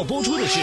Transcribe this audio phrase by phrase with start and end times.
[0.00, 0.58] 要播出的是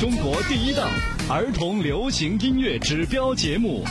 [0.00, 0.90] 中国第一档
[1.30, 3.84] 儿童流行音乐指标节目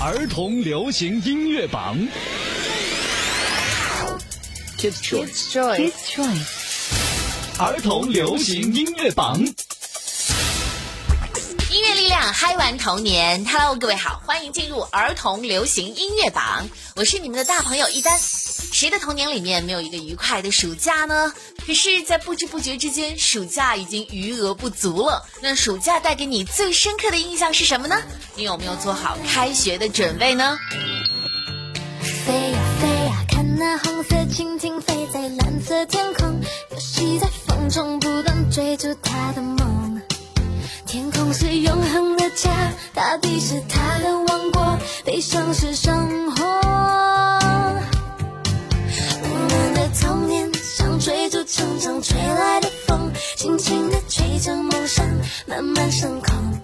[0.04, 1.96] 《儿童流行音乐榜》。
[4.80, 6.40] Kids Choice，Kids Choice，
[7.60, 9.38] 儿童流行音乐榜。
[11.70, 13.44] 音乐力量嗨玩童年。
[13.44, 16.68] Hello，各位好，欢迎进入儿童流行音乐榜。
[16.96, 18.18] 我是你们的大朋友一丹。
[18.72, 21.32] 谁的童年里面没有一个愉快的暑假呢？
[21.66, 25.26] 可是，在不知不觉之间，暑假已经余额不足了。
[25.42, 28.00] 那暑假带给你最深刻的印象是什么呢？
[28.34, 30.58] 你有没有做好开学的准备呢？
[32.24, 40.00] 飞呀飞呀，看那红色蜻蜓飞在蓝色天空，游戏在风中不断追逐它的梦。
[40.86, 46.21] 天空是永恒的家，大地是它的王国，悲伤是生
[52.00, 55.04] 吹来的风，轻轻地吹着梦想
[55.46, 56.60] 慢慢升空。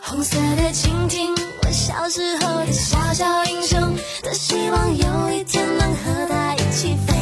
[0.00, 7.14] 红色的蜻蜓，我小时候的小小英雄，多希望有一天能和它一起飞。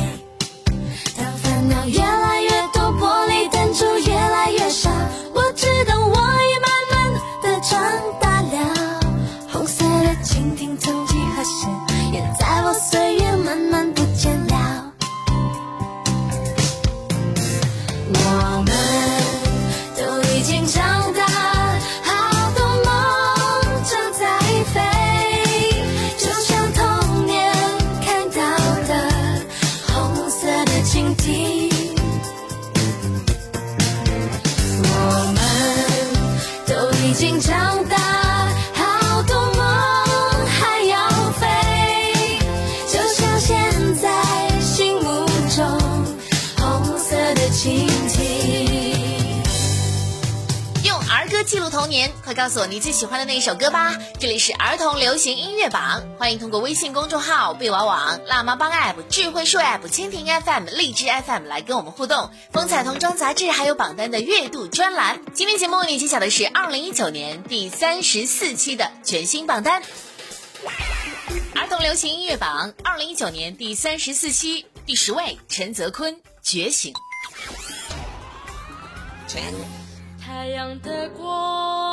[1.16, 1.86] 当烦恼
[52.38, 53.98] 告诉我你最喜欢的那一首歌吧！
[54.20, 62.30] 这里是儿童流行音乐榜，欢迎通过微信公众号、贝娃网、辣妈帮 App、智慧树 App、蜻蜓 FM、荔枝 FM 来跟我们互动。
[62.52, 65.20] 风采童装杂志还有榜单的月度专栏。
[65.34, 69.82] 今天节目为你揭晓的是二零一九年第三十四期的全新榜单。
[71.56, 76.94] 儿童流行音乐榜二零一九年第三十四期第十位，陈泽坤《觉醒》。
[80.24, 81.87] 太阳的光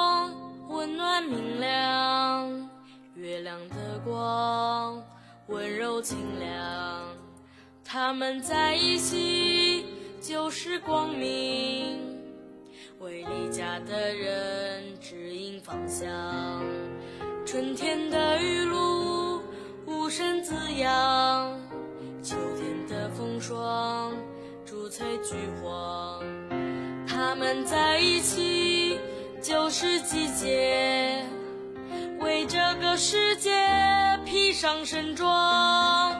[0.75, 2.69] 温暖明亮，
[3.15, 5.01] 月亮的光
[5.47, 7.01] 温柔清凉。
[7.85, 9.85] 他们在一起
[10.19, 11.97] 就是光明，
[12.99, 16.11] 为离家的人指引方向。
[17.45, 19.41] 春天的雨露
[19.85, 21.57] 无声滋养，
[22.21, 24.13] 秋天的风霜
[24.65, 26.21] 逐翠橘黄。
[27.07, 28.64] 他们在一起
[29.47, 31.23] 就是季节，
[32.19, 33.51] 为这个世界
[34.25, 36.19] 披上盛装。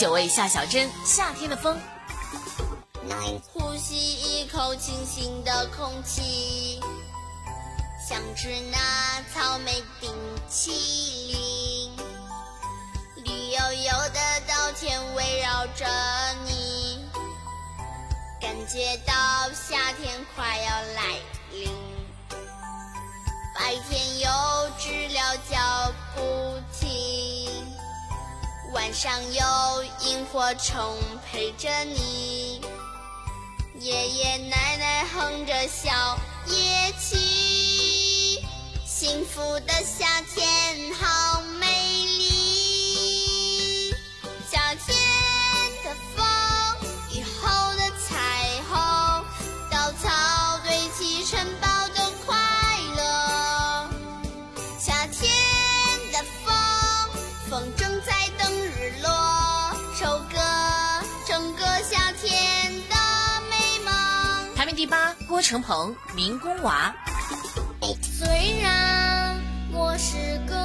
[0.00, 1.76] 九位，夏小珍《夏天的风》。
[3.52, 6.80] 呼吸一口清新的空气，
[8.08, 10.10] 想吃那草莓冰
[10.48, 10.72] 淇
[11.30, 11.92] 淋，
[13.16, 15.86] 绿油油的稻田围绕着
[16.46, 17.04] 你，
[18.40, 19.49] 感觉到
[28.80, 32.62] 晚上有萤火虫陪着你。
[33.78, 38.42] 爷爷奶奶哼着小夜曲
[38.86, 41.29] 幸福的夏天好
[65.42, 66.94] 陈鹏民工娃。
[68.02, 69.40] 虽然
[69.72, 70.59] 我是个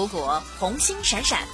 [0.00, 1.46] 蔬果红星闪闪。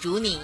[0.00, 0.38] 如你。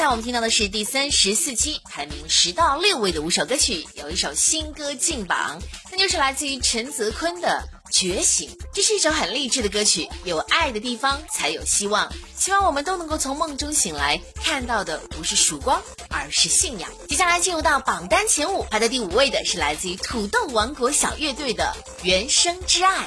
[0.00, 5.60] 在我们听到的是第三十四期排名十到六位的五首歌曲，有一首新歌进榜，
[5.92, 8.48] 那就是来自于陈泽坤的《觉醒》。
[8.72, 16.88] 这是一首很励志的歌曲，有爱的地方才有希望，希望我们都能够从梦中醒来，看到的不是曙光，而是信仰。
[17.06, 23.06] 接下来进入到榜单前五，排在第五位的是来自于土豆王国小乐队的《原生之爱》。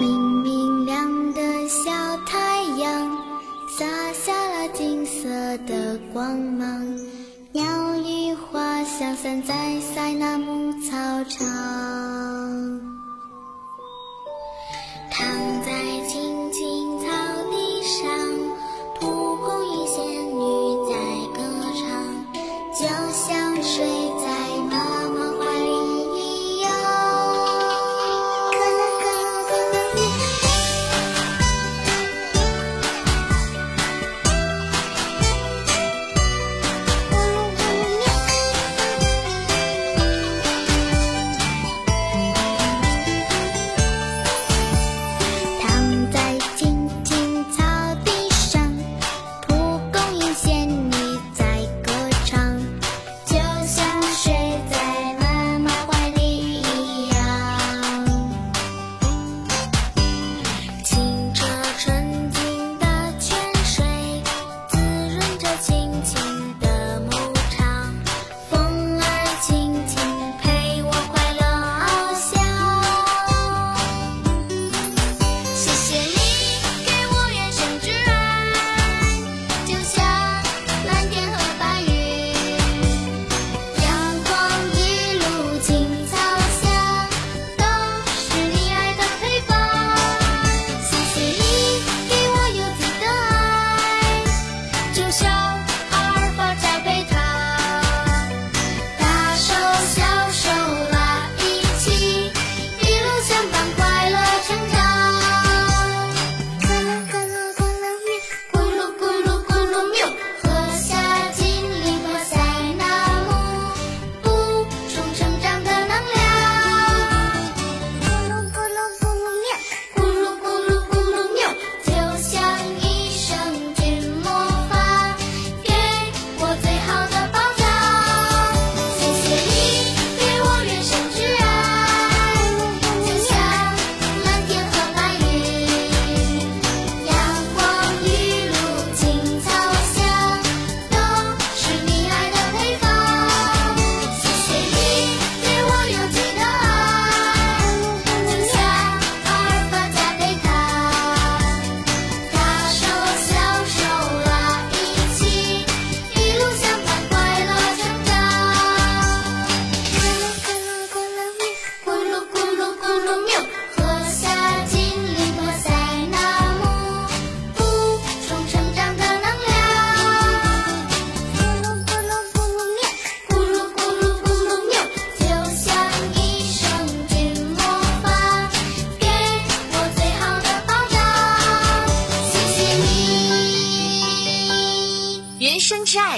[0.00, 3.18] 明明亮的小太阳
[3.78, 3.84] 洒
[4.14, 5.28] 下金色
[5.66, 6.84] 的光芒，
[7.52, 7.64] 鸟
[7.98, 10.90] 语花香散在塞纳牧草
[11.24, 11.46] 场，
[15.10, 15.26] 躺
[15.64, 15.70] 在
[16.08, 17.06] 青青草
[17.50, 18.08] 地上，
[18.98, 19.86] 蒲公英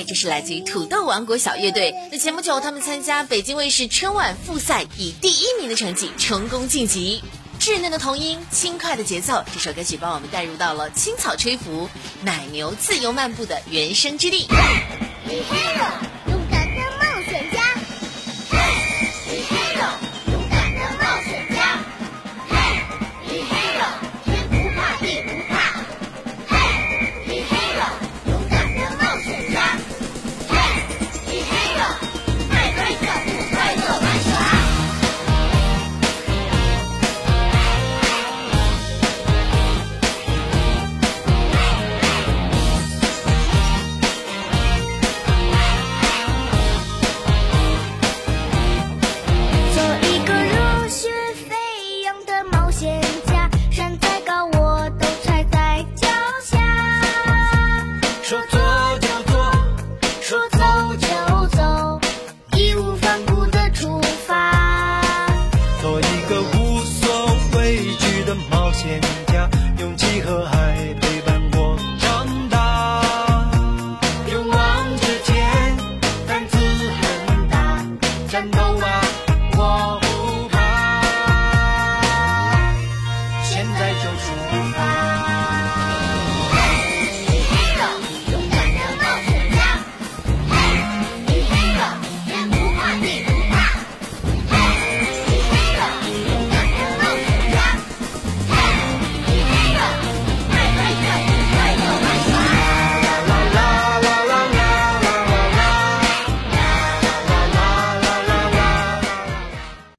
[0.06, 1.94] 这是来自于土豆王国小乐队。
[2.10, 7.22] 那前不久，他们参加北京卫视春晚复赛，以第一名的成绩成功晋级。
[7.60, 11.88] 稚嫩的童音，轻快的节奏，这首歌曲帮我们带入到了青草吹拂、
[12.22, 14.48] 奶牛自由漫步的原生之地。